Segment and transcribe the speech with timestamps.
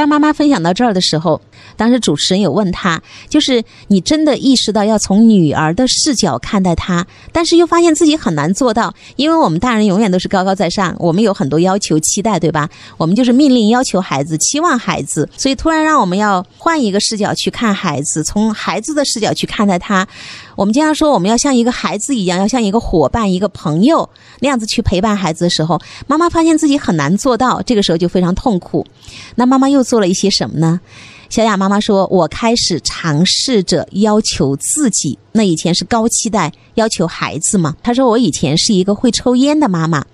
[0.00, 1.38] 当妈妈分享到这儿的时候，
[1.76, 12.66] 当时主持人有问她，就是你真的意识到要从女儿的视角看待她，但是又发现自己很难做到，因为我们大人永远都是高高在上，我们有很多要求期待，对吧？
[12.96, 20.08] 我们就是命令要求孩子，期望孩子，所以突然让我们要换一个视角去看孩子，从孩子的视角去看待他。
[20.60, 24.06] 我们经常说，我们要像一个孩子一样，要像一个伙伴、一个朋友
[24.40, 28.86] 那样子去陪伴孩子的时候，妈妈发现自己很难做到，这个时候就非常痛苦。
[29.36, 30.78] 那妈妈又做了一些什么呢？
[31.30, 35.18] 小雅妈妈说：“我开始尝试着要求自己。
[35.32, 37.74] 那以前是高期待要求孩子嘛？
[37.82, 40.04] 她说我以前是一个会抽烟的妈妈。”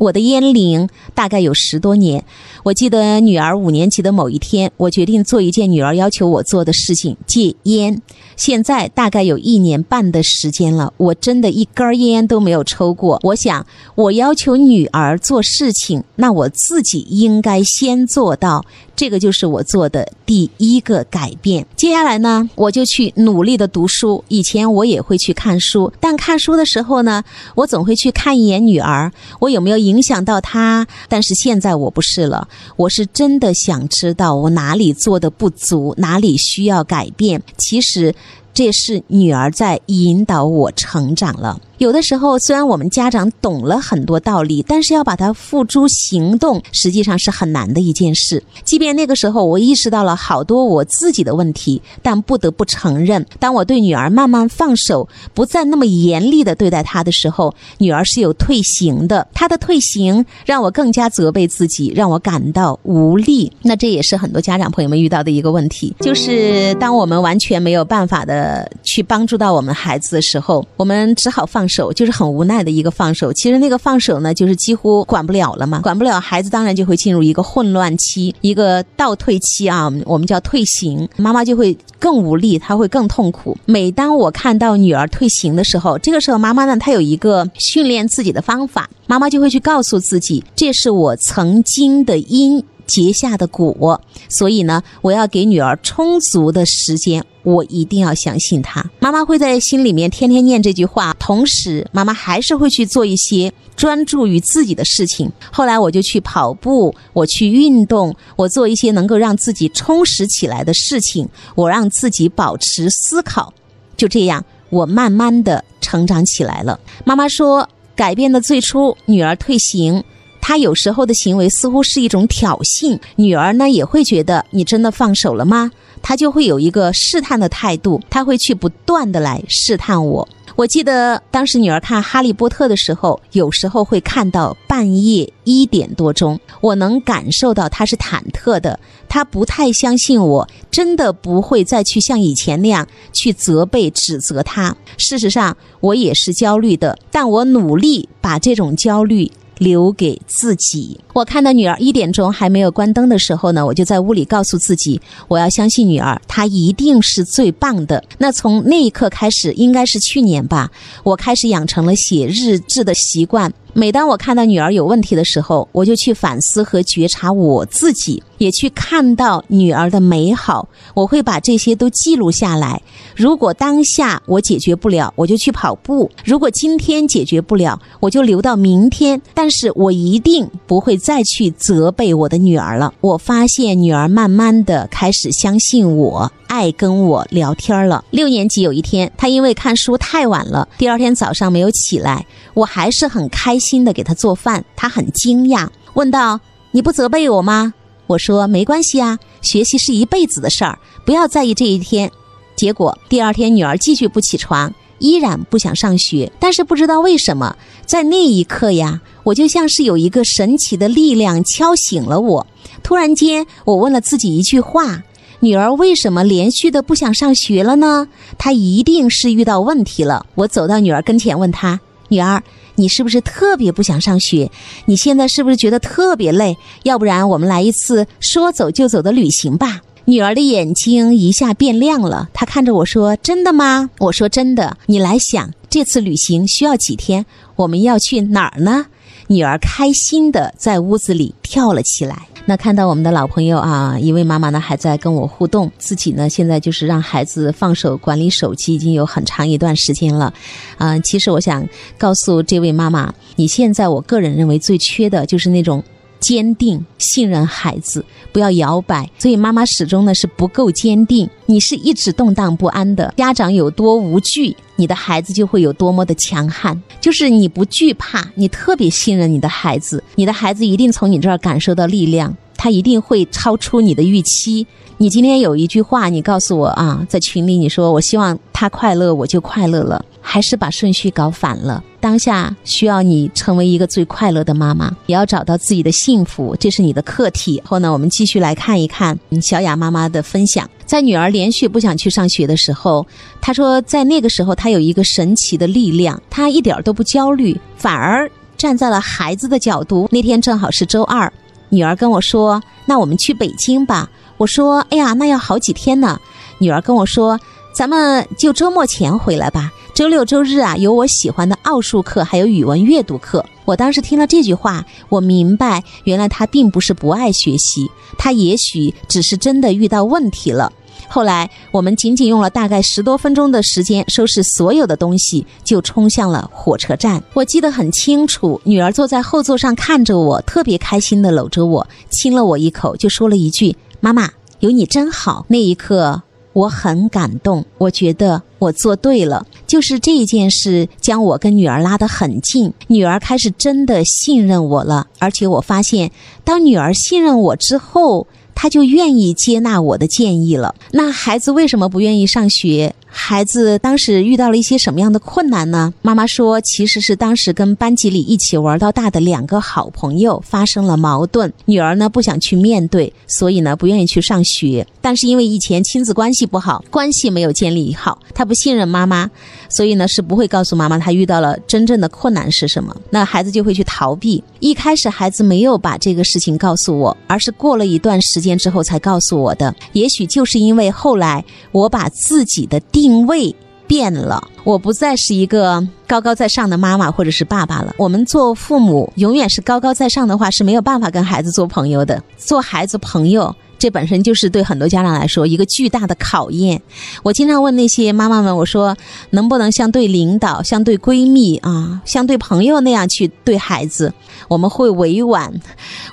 [0.00, 2.24] 我的烟龄大概有十多年。
[2.62, 8.00] 我记得女儿五年级的某一天，我决定做一件女儿要求我做的事情——戒烟。
[8.34, 13.20] 现在大概有一年半的时间了，我真的一根烟都没有抽过。
[13.22, 18.64] 我想，我要求女儿做事情，那我自己应该先做到。
[18.96, 21.66] 这个就是我做的第一个改变。
[21.74, 24.22] 接下来呢，我就去努力的读书。
[24.28, 30.86] 以前我也会去看书，但看书的时候呢，我总会去看一眼女儿，我有没有影影响到他？
[31.08, 37.42] 但是现在我不是了，我是真的想知道我哪里做的不足，哪里需要改变。
[37.58, 38.14] 其实。
[38.52, 41.58] 这是女儿在引导我成长了。
[41.80, 48.42] 有的时候，虽然我们家长懂了很多道理，但是要把它付诸行动，实际上是很难的一件事。
[48.66, 59.26] 即便那个时候，我意识到了好多我自己的问题，但不得不承认，当我对女儿慢慢放手，不再那么严厉的对待她的时候，女儿是有退行的。
[59.32, 63.50] 她的退行让我更加责备自己，让我感到无力。
[63.62, 71.69] 那这也是很多家长朋友们遇到的一个问题，就是当我们完全没有办法的去帮助到我们孩子的时候，我们只好放。
[71.70, 83.56] 手就是很无奈的一个放手，其实那个放手呢，就是几乎管不了了嘛，管不了孩子，当然就会进入一个混乱期，一个倒退期啊，我们叫退行，妈妈就会更无力，她会更痛苦。
[83.64, 92.62] 每当我看到女儿退行的时候，这个时候妈妈呢，她有一个训练自己的方法，妈妈就会去告诉自己，这是我曾经的因。
[92.86, 98.84] 结下的果，所以呢，我要给女儿充足的时间，我一定要相信她。
[98.98, 105.30] 妈妈会在心里面天天念这句话，同时妈妈还是会去做一些专注于自己的事情。
[105.50, 113.52] 后来我就去跑步，我去运动，我做一些能够让自己充实起来的事情，我让自己保持思考。
[113.96, 116.78] 就这样，我慢慢的成长起来了。
[117.04, 120.02] 妈妈说，改变的最初，女儿退行。
[120.40, 125.70] 他有时候的行为似乎是一种挑衅，女儿呢也会觉得你真的放手了吗？
[126.02, 130.26] 他就会有一个试探的态度，他会去不断的来试探我。
[130.56, 138.78] 我记得当时女儿看《哈利波特》的时候，有时候会看到半夜一点多钟，我能感受到她是忐忑的，
[139.08, 144.74] 她不太相信我真的不会再去像以前那样去责备指责她。
[144.98, 149.30] 事实上，我也是焦虑的，但我努力把这种焦虑。
[149.60, 150.98] 留给自己。
[151.12, 154.98] 我看到女儿一点钟还没有关灯的时候呢，我就在屋里告诉自己，
[155.28, 158.02] 我要相信女儿，她一定是最棒的。
[158.16, 160.70] 那从那一刻开始，应该是去年吧，
[161.02, 163.52] 我开始养成了写日志的习惯。
[163.74, 170.66] 每当我看到女儿有问题的时候，我就去反思和觉察我自己，也去看到女儿的美好。
[170.94, 172.80] 我会把这些都记录下来。
[173.14, 179.20] 如果当下我解决不了，我就去跑步；如果今天解决不了，我就留到明天。
[179.34, 182.94] 但是我一定不会再去责备我的女儿了。
[183.02, 186.32] 我发现女儿慢慢的开始相信我。
[186.46, 188.04] 爱跟我聊天了。
[188.10, 192.26] 六年级有一天，他因为看书太晚了，第二天早上没有起来。
[192.54, 196.40] 我还是很开心的给他做饭，他很惊讶，问道
[196.72, 197.72] ：“你不责备我吗？”
[198.10, 202.10] 我说：“没关系啊，学习是一辈子的事儿，不要在意这一天。”
[202.56, 206.32] 结果第二天，女儿继续不起床，依然不想上学。
[206.40, 207.54] 但是不知道为什么，
[207.86, 212.46] 在那一刻呀，我就像是有一个神奇的力量敲醒了我。
[212.82, 215.04] 突然间，我问了自己一句话。
[215.42, 218.08] 女儿为什么连续的不想上学了呢？
[218.36, 220.26] 她一定是遇到问题了。
[220.34, 222.42] 我走到女儿跟前，问她：“女儿，
[222.74, 224.50] 你是不是特别不想上学？
[224.84, 226.56] 你现在是不是觉得特别累？
[226.82, 237.24] 要不然我们来一次说走就走的旅行吧？”女儿的眼睛一下变亮了，她看着我说：“真的吗？”我说：“真的。”你来想，这次旅行需要几天？
[237.54, 238.86] 我们要去哪儿呢？
[239.30, 242.26] 女儿开心的在屋子里跳了起来。
[242.46, 250.34] 那看到我们的老朋友啊，一位妈妈呢还在跟我互动，自己呢现在就是让孩子放手管理手机，已经有很长一段时间了。
[250.78, 251.64] 啊，其实我想
[251.96, 255.80] 告诉这位妈妈，你现在我个人认为最缺的就是那种
[256.20, 259.10] 坚定，信任孩子，不要摇摆。
[259.18, 263.12] 所以妈妈始终呢是不够坚定，你是一直动荡不安的。
[263.16, 266.80] 家长有多无惧，你的孩子就会有多么的强悍。
[267.00, 274.66] 就是你不惧怕，你特别信任你的孩子，你的孩子一定从你这儿感受到力量，他一定会超出你的预期。
[274.98, 281.82] 你今天有一句话，你告诉我啊，在群里你说我希望他快乐，我就快乐了，还是把顺序搞反了？
[282.00, 287.62] 当下需要你成为一个最快乐的妈妈，也要找到自己的幸福，这是你的课题。
[287.64, 290.68] 后呢，我们继续来看一看小雅妈妈的分享。
[290.86, 293.06] 在女儿连续不想去上学的时候，
[293.40, 300.08] 她说，在那个时候她有一个神奇的力量，她一点都不焦虑，反而站在了孩子的角度。
[300.10, 301.30] 那天正好是周二，
[301.68, 304.08] 女儿跟我说：“那我们去北京吧。”
[304.38, 306.18] 我说：“哎呀，那要好几天呢。”
[306.58, 307.38] 女儿跟我说
[307.74, 309.70] ：“咱们就周末前回来吧。
[310.00, 317.86] 周六周日啊，有我喜欢的奥数课，还有语文阅读课。”我当时听了这句话，我明白，原来她并不是不爱学习，
[318.16, 320.72] 她也许只是真的遇到问题了。
[321.06, 327.22] 后来我们仅仅用了大概十多分钟的时间，收拾所有的东西，就冲向了火车站。
[327.34, 333.76] 我记得很清楚，女儿坐在后座上看着我，特别开心地搂着我，亲了我一口，就说了一句。
[334.00, 334.30] 妈妈
[334.60, 346.10] 有你真好，那一刻我很感动，我觉得我做对了，就是这一件事将我跟女儿拉得很近，女儿开始真的信任我了，而且我发现，
[346.44, 350.74] 当女儿信任我之后，她就愿意接纳我的建议了。
[350.90, 352.94] 那孩子为什么不愿意上学？
[353.12, 355.92] 孩子当时遇到了一些什么样的困难呢？
[356.00, 364.86] 妈妈说，其实是当时跟班级里一起玩到大的两个好朋友发生了矛盾，女儿呢不想去面对，所以呢不愿意去上学。
[365.00, 369.28] 但是因为以前亲子关系不好，关系没有建立好，她不信任妈妈，
[369.68, 372.94] 所以呢是不会告诉妈妈她遇到了真正的困难是什么。
[373.10, 374.42] 那孩子就会去逃避。
[374.60, 379.74] 一开始孩子没有把这个事情告诉我，而是过了一段时间之后才告诉我的。
[379.92, 383.56] 也许就是因为后来我把自己的定位
[383.86, 387.94] 变了，我不再是一个高高在上的妈妈或者是爸爸了。
[387.96, 393.56] 我们做父母永远是高高在上的话是没有办法跟孩子做朋友的，做孩子朋友。
[393.80, 396.80] 这本身就是对很多家长来说一个巨大的考验。
[397.22, 398.94] 我经常问那些妈妈们，我说
[399.30, 404.12] 能不能像对领导、像对闺蜜啊、像对朋友那样去对孩子？
[404.48, 405.50] 我们会委婉，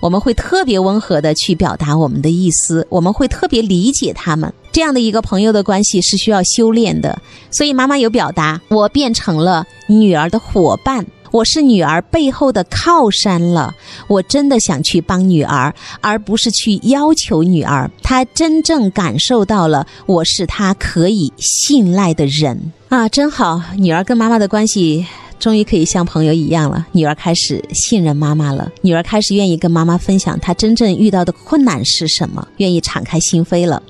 [0.02, 4.52] 我们会特别温和的去表达我们的意思，我们会特别理解他们。
[4.72, 7.20] 这样的一个朋友的关系是需要修炼的。
[7.52, 11.06] 所以妈妈有表达，我变成了女儿的伙伴。
[11.32, 13.74] 我是女儿背后的靠山了，
[14.08, 17.90] 我真的想去帮女儿，而不是去要求女儿。
[18.02, 23.62] 她真正感受到了我是她可以信赖的人啊，真好！
[23.78, 25.06] 女儿跟妈妈的关系
[25.40, 26.88] 终于可以像朋友一样了。
[26.94, 33.84] 女儿开始信任妈妈了，女儿开始愿意跟妈妈分享她真正遇到的困难是什么，愿意敞开心扉了。